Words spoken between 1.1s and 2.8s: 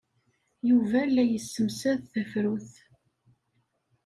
la yessemsad tafrut.